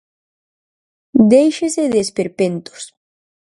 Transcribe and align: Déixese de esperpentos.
Déixese 1.31 1.83
de 1.93 1.99
esperpentos. 2.05 2.81